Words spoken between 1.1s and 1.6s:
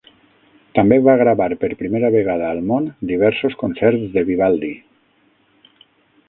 gravar